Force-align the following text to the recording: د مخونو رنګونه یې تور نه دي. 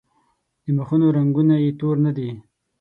د 0.63 0.65
مخونو 0.77 1.05
رنګونه 1.17 1.55
یې 1.63 1.69
تور 1.79 1.95
نه 2.05 2.11
دي. 2.17 2.29